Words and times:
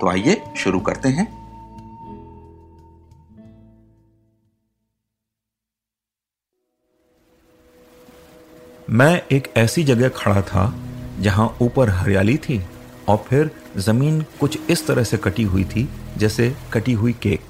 तो 0.00 0.08
आइए 0.08 0.42
शुरू 0.56 0.80
करते 0.80 1.08
हैं। 1.08 1.26
मैं 8.90 9.22
एक 9.32 9.52
ऐसी 9.56 9.84
जगह 9.84 10.08
खड़ा 10.08 10.42
था 10.42 10.74
जहाँ 11.20 11.56
ऊपर 11.62 11.90
हरियाली 11.90 12.36
थी 12.38 12.60
और 13.08 13.16
फिर 13.16 13.50
ज़मीन 13.76 14.22
कुछ 14.40 14.58
इस 14.70 14.86
तरह 14.86 15.04
से 15.04 15.16
कटी 15.16 15.42
हुई 15.42 15.64
थी 15.64 15.88
जैसे 16.16 16.56
कटी 16.72 16.92
हुई 16.92 17.12
केक। 17.12 17.40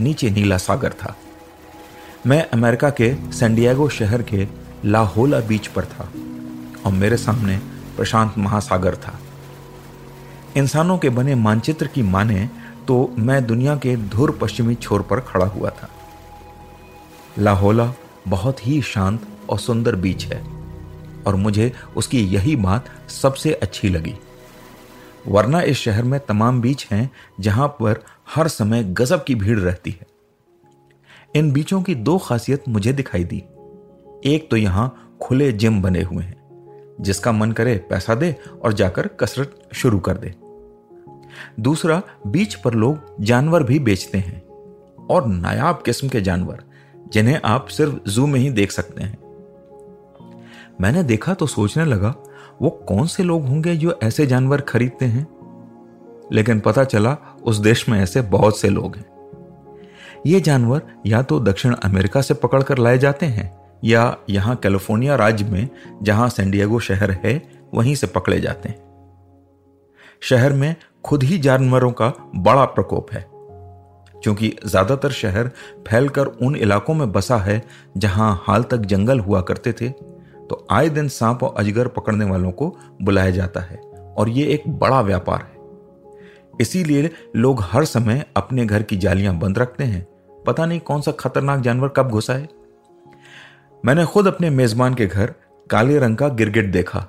नीचे 0.00 0.30
नीला 0.30 0.58
सागर 0.58 0.92
था। 0.92 1.16
मैं 2.26 2.48
अमेरिका 2.50 2.90
के 2.90 3.32
सैंडियागो 3.32 3.88
शहर 3.88 4.22
के 4.22 4.46
लाहोला 4.84 5.40
बीच 5.40 5.66
पर 5.66 5.84
था 5.84 6.10
और 6.86 6.92
मेरे 6.92 7.16
सामने 7.16 7.58
प्रशांत 7.96 8.34
महासागर 8.38 8.96
था। 8.96 9.18
इंसानों 10.56 10.96
के 10.98 11.08
बने 11.10 11.34
मानचित्र 11.34 11.86
की 11.86 12.02
माने 12.02 12.48
तो 12.88 13.14
मैं 13.18 13.44
दुनिया 13.46 13.76
के 13.76 13.96
धुर 14.08 14.30
पश्चिमी 14.40 14.74
छोर 14.74 15.02
पर 15.02 15.20
खड़ा 15.20 15.46
हुआ 15.46 15.70
था। 15.70 15.88
लाहौला 17.38 17.92
बहुत 18.28 18.66
ही 18.66 18.80
शांत 18.82 19.26
और 19.50 19.58
सुंदर 19.58 19.96
बीच 19.96 20.24
है, 20.24 20.40
और 21.26 21.36
मुझे 21.36 21.72
उसकी 21.96 22.20
यही 22.24 22.54
बात 22.56 22.88
सबसे 23.10 23.52
अच्छी 23.54 23.88
लगी। 23.88 24.14
वरना 25.26 25.60
इस 25.62 25.78
शहर 25.78 26.02
में 26.02 26.18
तमाम 26.20 26.60
बीच 26.60 26.86
हैं 26.90 27.10
जहाँ 27.40 27.68
पर 27.80 28.02
हर 28.34 28.48
समय 28.48 28.84
गजब 28.92 29.24
की 29.24 29.34
भीड़ 29.34 29.58
रहती 29.58 29.90
है। 29.90 30.06
इन 31.34 31.52
बीचों 31.52 31.82
की 31.82 31.94
दो 31.94 32.16
खासियत 32.18 32.68
मुझे 32.68 32.92
दिखाई 32.92 33.24
दी। 33.24 33.42
एक 34.26 34.48
तो 34.50 34.56
यहाँ 34.56 35.18
खुले 35.22 35.52
जिम 35.52 35.82
बने 35.82 36.02
हुए 36.02 36.24
हैं, 36.24 36.96
जिसका 37.00 37.32
मन 37.32 37.52
करे 37.52 37.76
पैसा 37.90 38.14
दे 38.14 38.34
और 38.64 38.72
जाकर 38.72 39.06
कसरत 39.20 39.58
शुरू 39.74 39.98
कर 39.98 40.16
दे। 40.16 40.34
दूसरा, 41.60 42.02
बीच 42.26 42.54
पर 42.54 42.74
लोग 42.74 43.16
जानवर 43.20 43.62
भी 43.62 43.78
बेचते 43.78 44.18
हैं। 44.18 44.46
और 45.10 45.26
नायाब 45.26 45.82
किस्म 45.86 46.08
के 46.08 46.20
जानवर, 46.20 46.62
जिन्हें 47.12 47.40
आप 47.44 47.66
सिर्फ़ 47.66 48.10
जू 48.10 48.26
में 48.26 48.40
ही 48.40 48.50
देख 48.50 48.72
सकते 48.72 49.02
हैं। 49.02 49.26
मैंने 50.80 51.02
देखा 51.02 51.34
तो 51.34 51.46
सोचने 51.46 51.84
लगा, 51.84 52.14
वो 52.62 52.70
कौन 52.70 53.06
से 53.06 53.22
लोग 53.22 53.46
होंगे 53.46 53.76
जो 53.76 53.98
ऐसे 54.02 54.26
जानवर 54.26 54.60
खरीदते 54.60 55.04
हैं? 55.04 55.36
लेकिन 56.32 56.60
पता 56.60 56.84
चला, 56.84 57.16
उस 57.44 57.56
देश 57.56 57.88
में 57.88 58.00
ऐसे 58.00 58.20
बहुत 58.20 58.58
से 58.58 58.68
लोग 58.68 58.96
हैं। 58.96 59.16
ये 60.26 60.40
जानवर 60.40 60.82
या 61.06 61.22
तो 61.22 61.40
दक्षिण 61.40 61.74
अमेरिका 61.74 62.20
से 62.20 62.34
पकड़कर 62.34 62.78
लाए 62.78 62.98
जाते 62.98 63.26
हैं, 63.26 63.78
या 63.84 64.16
यहाँ 64.30 64.56
कैलिफ़ोर्निया 64.56 65.14
राज्य 65.14 65.44
में, 65.44 65.68
जहाँ 66.02 66.28
सैंडियागो 66.28 66.78
शहर 66.78 67.10
है, 67.10 67.60
वहीं 67.74 67.94
से 67.94 68.06
पकड़े 68.06 68.40
जाते 68.40 68.68
हैं। 68.68 68.86
शहर 70.20 70.52
में 70.52 70.76
खुद 71.06 71.22
ही 71.22 71.38
जानवरों 71.38 71.90
का 71.92 72.12
बड़ा 72.36 72.64
प्रकोप 72.66 73.12
है। 73.12 73.24
क्योंकि 74.14 74.48
ज़्यादातर 74.66 75.10
शहर 75.12 75.50
फैलकर 75.88 76.26
उन 76.26 76.56
इलाकों 76.56 76.94
में 76.94 77.10
बसा 77.12 77.36
है 77.38 77.62
जहाँ 77.96 78.32
हाल 78.44 78.62
तक 78.62 78.86
जंगल 78.86 79.20
हुआ 79.20 79.40
करते 79.40 79.72
थे 79.72 79.88
तो 79.88 80.66
आए 80.70 80.88
दिन 80.88 81.08
सांप 81.08 81.42
और 81.42 81.54
अजगर 81.58 81.88
पकड़ने 81.88 82.24
वालों 82.24 82.50
को 82.52 82.68
बुलाया 83.02 83.30
जाता 83.30 83.60
है 83.60 83.76
और 84.16 84.28
ये 84.28 84.46
एक 84.46 84.68
बड़ा 84.70 85.00
व्यापार 85.02 85.40
है। 85.40 85.54
इसीलिए 86.60 87.10
लोग 87.36 87.62
हर 87.62 87.84
समय 87.84 88.24
अपने 88.36 88.66
घर 88.66 88.82
की 88.82 88.96
जालियाँ 88.96 89.38
बंद 89.38 89.58
रखते 89.58 89.84
हैं। 89.84 90.06
पता 90.46 90.66
नहीं 90.66 90.80
कौन 90.80 91.00
सा 91.00 91.12
खतरनाक 91.12 91.60
जानवर 91.60 91.88
कब 91.88 92.10
घुसा 92.10 92.34
है। 92.34 92.48
मैंने 93.84 94.04
खुद 94.04 94.26
अपने 94.26 94.50
मेजबान 94.52 94.94
के 94.94 95.06
घर 95.06 95.34
काले 95.70 95.98
रंग 95.98 96.16
का 96.16 96.28
गिरगिट 96.30 96.70
देखा, 96.72 97.06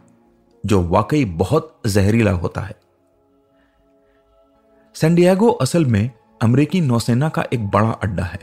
जो 0.63 0.81
वाकई 0.83 1.25
बहुत 1.25 1.73
जहरीला 1.87 2.31
होता 2.33 2.61
है। 2.61 2.75
सैंडियागो 4.97 5.47
असल 5.51 5.83
में 5.85 6.09
अमेरिकी 6.41 6.79
नौसेना 6.81 7.27
का 7.29 7.43
एक 7.53 7.67
बड़ा 7.69 7.89
अड्डा 8.03 8.23
है। 8.23 8.39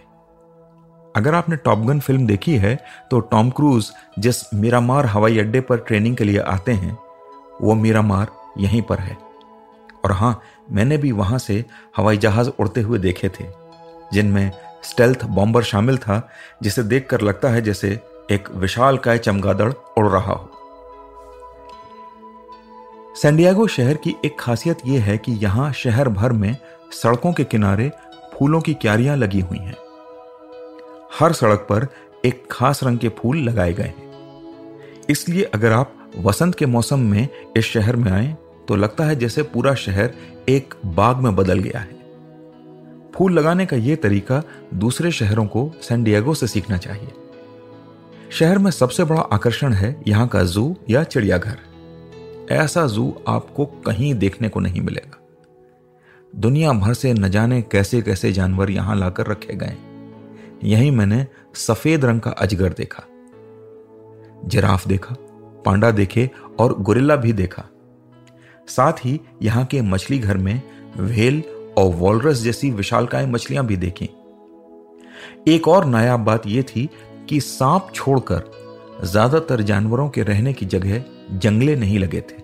अगर 1.15 1.35
आपने 1.35 1.57
टॉपगन 1.57 2.01
फ़िल्म 2.01 2.27
देखी 2.27 2.57
है 2.57 2.75
तो 3.11 3.21
टॉम 3.23 3.51
क्रूज 3.51 3.91
जिस 4.19 4.43
मीरामार 4.55 5.07
हवाई 5.07 5.39
अड्डे 5.39 5.61
पर 5.61 5.79
ट्रेनिंग 5.79 6.17
के 6.17 6.25
लिए 6.25 6.39
आते 6.39 6.73
हैं, 6.73 6.97
वो 7.63 7.75
मीरामार 7.75 8.29
यहीं 8.59 8.83
पर 8.83 8.99
है। 8.99 9.17
और 10.05 10.13
हाँ 10.13 10.41
मैंने 10.71 10.97
भी 10.97 11.13
वहाँ 11.13 11.39
से 11.39 11.65
हवाई 11.97 12.19
जहाज़ 12.19 12.51
उड़ते 12.51 12.81
हुए 12.81 12.99
देखे 12.99 13.29
थे, 13.31 13.47
जिनमें 14.13 14.51
स्टेल्थ 14.85 15.25
बॉम्बर 15.27 15.63
शामिल 15.65 15.99
था, 15.99 16.29
जिसे 16.63 16.83
देखकर 16.85 17.21
लगता 17.21 17.49
है 17.49 17.63
जैसे 17.63 17.99
एक 18.31 18.51
विशाल 18.53 18.99
काय 18.99 19.19
चमगादड़ 19.19 19.73
उड़ 19.99 20.09
रहा 20.09 20.33
हो। 20.33 20.51
सैंडियागो 23.15 23.67
शहर 23.67 23.95
की 23.95 24.15
एक 24.25 24.37
खासियत 24.41 24.79
यह 24.87 25.03
है 25.05 25.17
कि 25.19 25.33
यहाँ 25.33 25.71
शहर 25.73 26.09
भर 26.09 26.33
में 26.33 26.57
सड़कों 26.93 27.33
के 27.33 27.45
किनारे 27.45 27.91
फूलों 28.33 28.61
की 28.61 28.73
क्यारियाँ 28.75 29.17
लगी 29.17 29.41
हुई 29.41 29.59
हैं। 29.59 29.75
हर 31.13 31.33
सड़क 31.33 31.67
पर 31.69 31.87
एक 32.25 32.43
खास 32.51 32.83
रंग 32.85 32.99
के 32.99 33.09
फूल 33.09 33.39
लगाए 33.39 33.73
गए 33.73 33.85
हैं। 33.85 35.05
इसलिए 35.11 35.43
अगर 35.45 35.73
आप 35.73 35.93
वसंत 36.19 36.55
के 36.55 36.67
मौसम 36.67 37.01
में 37.01 37.29
इस 37.57 37.65
शहर 37.65 37.97
में 37.97 38.11
आए 38.13 38.37
तो 38.69 38.77
लगता 38.77 39.05
है 39.05 39.17
जैसे 39.17 39.43
पूरा 39.43 39.75
शहर 39.75 40.15
एक 40.49 40.75
बाग 40.95 41.17
में 41.17 41.35
बदल 41.37 41.59
गया 41.59 41.81
है। 41.81 41.93
फूल 43.15 43.33
लगाने 43.33 43.67
का 43.67 43.77
यह 43.77 43.97
तरीका 43.97 44.43
दूसरे 44.77 45.11
शहरों 45.13 45.47
को 45.47 45.71
सैंडियागो 45.83 46.35
से 46.35 46.47
सीखना 46.47 46.77
चाहिए। 46.79 47.13
शहर 48.31 48.59
में 48.59 48.71
सबसे 48.71 49.05
बड़ा 49.05 49.21
आकर्षण 49.33 49.73
है 49.73 49.95
यहाँ 50.09 50.27
का 50.29 50.43
जू 50.45 50.75
या 50.91 51.05
चिड़ियाघर। 51.05 51.59
ऐसा 52.53 52.87
जू 52.87 53.13
आपको 53.29 53.65
कहीं 53.87 54.15
देखने 54.15 54.49
को 54.49 54.61
नहीं 54.61 54.81
मिलेगा। 54.81 55.21
दुनिया 56.33 56.73
भर 56.73 56.95
से 56.95 57.13
न 57.15 57.29
जाने 57.29 57.61
कैसे 57.63 58.01
कैसे 58.03 58.33
जानवर 58.33 58.71
यहाँ 58.71 58.97
लाकर 58.97 59.27
रखे 59.27 59.55
गए। 59.55 59.77
यहीं 60.65 60.91
मैंने 60.91 61.27
सफ़ेद 61.57 62.05
रंग 62.05 62.21
का 62.21 62.31
अजगर 62.31 62.73
देखा, 62.73 63.03
जिराफ 64.49 64.87
देखा, 64.89 65.17
पांडा 65.67 65.91
देखे 65.91 66.31
और 66.61 66.79
गुरिल्ला 66.79 67.17
भी 67.17 67.33
देखा। 67.33 67.65
साथ 68.69 69.05
ही 69.05 69.21
यहाँ 69.43 69.65
के 69.65 69.81
मछली 69.83 70.19
घर 70.19 70.37
में 70.37 70.61
व्हेल 70.97 71.43
और 71.79 71.95
वॉलरस 71.95 72.43
जैसी 72.43 72.71
विशालकाय 72.71 73.27
मछलियाँ 73.27 73.67
भी 73.67 73.77
देखी। 73.77 74.11
एक 75.49 75.69
और 75.69 75.85
नायाब 75.85 76.21
बात 76.21 76.47
यह 76.47 76.63
थी 76.63 76.89
कि 77.29 77.41
सांप 77.41 77.91
छोड़कर 77.95 78.43
ज़्यादातर 79.03 79.61
जानवरों 79.63 80.09
के 80.09 80.23
रहने 80.23 80.53
की 80.53 80.67
जगह 80.67 81.03
जंगले 81.33 81.77
नहीं 81.77 81.99
लगे 81.99 82.21
थे। 82.21 82.43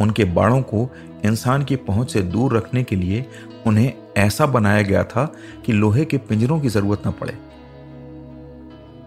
उनके 0.00 0.24
बाड़ों 0.24 0.60
को 0.62 0.88
इंसान 1.24 1.64
की 1.64 1.76
पहुँच 1.78 2.12
से 2.12 2.20
दूर 2.22 2.56
रखने 2.56 2.82
के 2.84 2.96
लिए 2.96 3.24
उन्हें 3.66 3.92
ऐसा 4.16 4.46
बनाया 4.46 4.82
गया 4.82 5.02
था 5.04 5.24
कि 5.66 5.72
लोहे 5.72 6.04
के 6.04 6.18
पिंजरों 6.18 6.60
की 6.60 6.68
ज़रूरत 6.68 7.02
न 7.06 7.10
पड़े। 7.10 7.34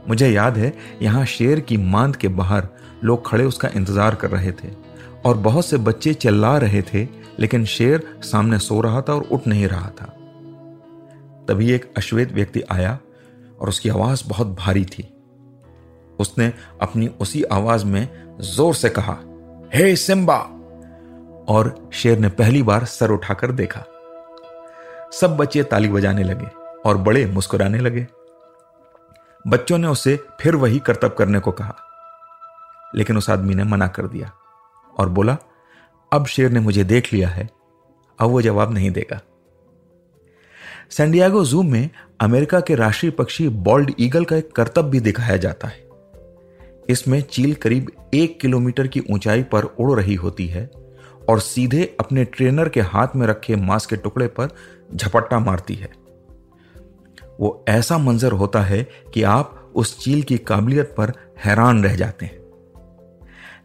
मुझे 0.09 0.29
याद 0.29 0.57
है, 0.57 0.73
यहाँ 1.01 1.25
शेर 1.25 1.59
की 1.59 1.77
मांद 1.77 2.15
के 2.15 2.27
बाहर 2.29 2.67
लोग 3.03 3.27
खड़े 3.27 3.43
उसका 3.43 3.69
इंतज़ार 3.75 4.15
कर 4.15 4.29
रहे 4.29 4.51
थे 4.53 4.69
और 5.25 5.37
बहुत 5.37 5.65
से 5.65 5.77
बच्चे 5.77 6.13
चिल्ला 6.13 6.57
रहे 6.57 6.81
थे, 6.83 7.07
लेकिन 7.39 7.65
शेर 7.65 8.03
सामने 8.23 8.59
सो 8.59 8.79
रहा 8.81 9.01
था 9.01 9.13
और 9.13 9.27
उठ 9.31 9.47
नहीं 9.47 9.67
रहा 9.67 9.89
था। 9.91 10.05
तभी 11.47 11.71
एक 11.71 11.91
अश्वेत 11.97 12.31
व्यक्ति 12.31 12.61
आया 12.71 12.97
और 13.59 13.69
उसकी 13.69 13.89
आवाज़ 13.89 14.23
बहुत 14.29 14.55
भारी 14.59 14.85
थी। 14.85 15.07
उसने 16.19 16.53
अपनी 16.81 17.07
उसी 17.07 17.43
आवाज़ 17.43 17.85
में 17.85 18.07
ज़ोर 18.41 18.75
से 18.75 18.89
कहा 18.89 19.17
हे 19.75 19.83
hey, 19.83 19.99
सिम्बा! 19.99 20.37
और 21.49 21.89
शेर 21.93 22.19
ने 22.19 22.29
पहली 22.29 22.63
बार 22.63 22.85
सर 22.85 23.11
उठाकर 23.11 23.51
देखा। 23.51 23.83
सब 25.11 25.35
बच्चे 25.37 25.63
ताली 25.63 25.87
बजाने 25.87 26.23
लगे 26.23 26.47
और 26.85 26.97
बड़े 26.97 27.25
मुस्कुराने 27.25 27.79
लगे। 27.79 28.07
बच्चों 29.47 29.77
ने 29.77 29.87
उसे 29.87 30.19
फिर 30.41 30.55
वही 30.55 30.79
करतब 30.79 31.13
करने 31.13 31.39
को 31.39 31.51
कहा 31.51 31.75
लेकिन 32.95 33.17
उस 33.17 33.29
आदमी 33.29 33.55
ने 33.55 33.63
मना 33.63 33.87
कर 33.87 34.07
दिया 34.07 34.31
और 34.99 35.09
बोला 35.09 35.37
अब 36.11 36.25
शेर 36.25 36.51
ने 36.51 36.59
मुझे 36.59 36.83
देख 36.83 37.13
लिया 37.13 37.29
है 37.29 37.49
अब 38.19 38.29
वो 38.29 38.41
जवाब 38.41 38.73
नहीं 38.73 38.91
देगा। 38.91 39.19
सैंडियागो 40.89 41.45
जू 41.45 41.63
में 41.63 41.89
अमेरिका 42.21 42.59
के 42.59 42.75
राष्ट्रीय 42.75 43.11
पक्षी 43.11 43.49
बॉल्ड 43.49 43.91
ईगल 43.99 44.25
का 44.25 44.35
एक 44.35 44.51
करतब 44.51 44.89
भी 44.89 44.99
दिखाया 44.99 45.37
जाता 45.37 45.67
है। 45.67 45.84
इसमें 46.89 47.21
चील 47.21 47.53
करीब 47.53 47.91
एक 48.13 48.39
किलोमीटर 48.39 48.87
की 48.87 49.01
ऊंचाई 49.11 49.43
पर 49.43 49.63
उड़ 49.63 49.91
रही 49.91 50.15
होती 50.15 50.47
है 50.47 50.69
और 51.29 51.39
सीधे 51.39 51.83
अपने 51.99 52.23
ट्रेनर 52.25 52.69
के 52.69 52.81
हाथ 52.83 53.15
में 53.15 53.25
रखे 53.27 53.55
मांस 53.55 53.85
के 53.85 53.95
टुकड़े 53.95 54.27
पर 54.29 54.49
झपट्टा 54.95 55.39
मारती 55.39 55.75
है। 55.75 55.89
वो 57.39 57.65
ऐसा 57.69 57.97
मंजर 57.97 58.31
होता 58.31 58.61
है 58.61 58.83
कि 59.13 59.23
आप 59.23 59.71
उस 59.75 59.97
चील 59.99 60.21
की 60.23 60.37
काबिलियत 60.37 60.93
पर 60.97 61.13
हैरान 61.45 61.83
रह 61.83 61.95
जाते 61.95 62.25
हैं। 62.25 62.43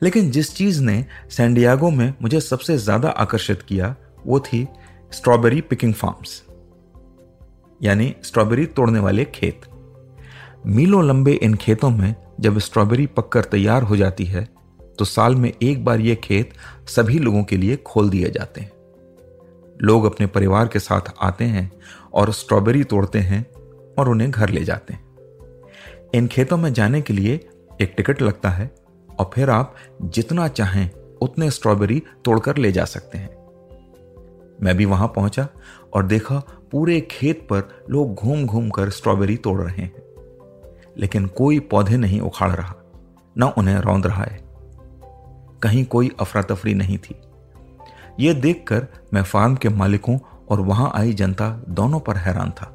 लेकिन 0.02 0.30
जिस 0.30 0.54
चीज़ 0.54 0.82
ने 0.82 1.04
सैंडियागो 1.30 1.90
में 1.90 2.12
मुझे 2.22 2.40
सबसे 2.40 2.76
ज़्यादा 2.78 3.08
आकर्षित 3.08 3.62
किया, 3.62 3.94
वो 4.26 4.40
थी 4.40 4.66
स्ट्रॉबेरी 5.12 5.60
पिकिंग 5.60 5.94
फार्म्स, 5.94 6.42
यानी 7.80 8.14
स्ट्रॉबेरी 8.22 8.66
तोड़ने 8.66 8.98
वाले 8.98 9.24
खेत। 9.24 9.60
मीलों 10.66 11.04
लंबे 11.04 11.32
इन 11.32 11.54
खेतों 11.54 11.90
में 11.90 12.14
जब 12.40 12.58
स्ट्रॉबेरी 12.58 13.06
पककर 13.06 13.44
तैयार 13.44 13.82
हो 13.82 13.96
जाती 13.96 14.24
है 14.24 14.48
तो 14.98 15.04
साल 15.04 15.34
में 15.34 15.52
एक 15.62 15.84
बार 15.84 16.00
ये 16.00 16.14
खेत 16.16 16.52
सभी 16.88 17.18
लोगों 17.18 17.44
के 17.44 17.56
लिए 17.56 17.76
खोल 17.76 18.10
दिए 18.10 18.30
जाते 18.30 18.60
हैं। 18.60 18.70
लोग 19.82 20.04
अपने 20.04 20.26
परिवार 20.26 20.68
के 20.68 20.78
साथ 20.78 21.12
आते 21.22 21.44
हैं 21.44 21.70
और 22.12 22.32
स्ट्रॉबेरी 22.32 22.84
तोड़ते 22.84 23.18
हैं 23.18 23.44
और 23.98 24.08
उन्हें 24.08 24.30
घर 24.30 24.48
ले 24.48 24.64
जाते 24.64 24.94
हैं। 24.94 25.04
इन 26.14 26.26
खेतों 26.26 26.56
में 26.56 26.72
जाने 26.72 27.00
के 27.00 27.12
लिए 27.12 27.34
एक 27.80 27.94
टिकट 27.96 28.22
लगता 28.22 28.50
है 28.50 28.70
और 29.18 29.30
फिर 29.34 29.50
आप 29.50 29.74
जितना 30.02 30.48
चाहें 30.48 30.90
उतने 31.22 31.50
स्ट्रॉबेरी 31.50 32.02
तोड़कर 32.24 32.56
ले 32.56 32.72
जा 32.72 32.84
सकते 32.84 33.18
हैं। 33.18 33.30
मैं 34.62 34.76
भी 34.76 34.84
वहाँ 34.84 35.08
पहुँचा 35.08 35.48
और 35.94 36.06
देखा 36.06 36.42
पूरे 36.72 37.00
खेत 37.00 37.40
पर 37.42 37.84
लोग 37.90 38.14
घूम 38.14 38.46
घूम 38.46 38.70
कर 38.70 38.90
स्ट्रॉबेरी 38.90 39.36
तोड़ 39.36 39.60
रहे 39.60 39.82
हैं। 39.82 40.09
लेकिन 40.98 41.26
कोई 41.26 41.58
पौधे 41.60 41.96
नहीं 41.96 42.20
उखाड़ 42.20 42.50
रहा, 42.52 42.74
न 43.36 43.52
उन्हें 43.58 43.78
रौंद 43.78 44.06
रहा 44.06 44.24
है। 44.24 44.38
कहीं 45.62 45.84
कोई 45.84 46.10
अफरा 46.20 46.42
तफरी 46.42 46.74
नहीं 46.74 46.98
थी। 46.98 47.20
यह 48.20 48.32
देखकर 48.32 48.86
मैं 49.14 49.22
फार्म 49.22 49.54
के 49.54 49.68
मालिकों 49.68 50.18
और 50.48 50.60
वहाँ 50.60 50.90
आई 50.94 51.12
जनता 51.12 51.48
दोनों 51.68 52.00
पर 52.00 52.16
हैरान 52.16 52.50
था 52.50 52.66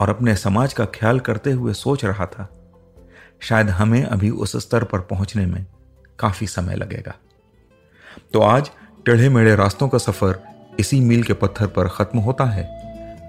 और 0.00 0.10
अपने 0.10 0.34
समाज 0.36 0.72
का 0.72 0.84
ख्याल 0.84 1.20
करते 1.20 1.52
हुए 1.52 1.72
सोच 1.72 2.04
रहा 2.04 2.26
था, 2.26 2.48
शायद 3.40 3.70
हमें 3.70 4.02
अभी 4.02 4.30
उस 4.30 4.56
स्तर 4.56 4.84
पर 4.84 5.00
पहुँचने 5.00 5.46
में 5.46 5.64
काफ़ी 6.18 6.46
समय 6.46 6.76
लगेगा। 6.76 7.14
तो 8.32 8.40
आज 8.40 8.70
टेढ़े 9.06 9.28
मेढ़े 9.28 9.54
रास्तों 9.56 9.88
का 9.88 9.98
सफ़र 9.98 10.38
इसी 10.78 11.00
मील 11.00 11.22
के 11.22 11.32
पत्थर 11.32 11.66
पर 11.66 11.88
खत्म 11.88 12.18
होता 12.18 12.44
है। 12.44 12.64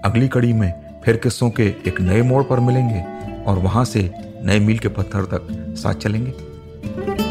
अगली 0.04 0.28
कड़ी 0.28 0.52
में 0.52 1.00
फिर 1.04 1.16
किस्सों 1.16 1.50
के 1.50 1.66
एक 1.86 2.00
नए 2.00 2.22
मोड़ 2.22 2.42
पर 2.44 2.60
मिलेंगे। 2.60 3.02
और 3.50 3.58
वहाँ 3.58 3.84
से 3.84 4.10
नए 4.42 4.58
मील 4.60 4.78
के 4.78 4.88
पत्थर 4.88 5.24
तक 5.34 5.48
साथ 5.78 5.94
चलेंगे। 5.94 7.29